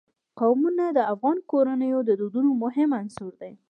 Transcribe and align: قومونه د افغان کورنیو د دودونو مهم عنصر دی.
قومونه 0.39 0.85
د 0.97 0.99
افغان 1.13 1.37
کورنیو 1.51 1.99
د 2.05 2.11
دودونو 2.19 2.51
مهم 2.63 2.89
عنصر 3.01 3.31
دی. 3.41 3.53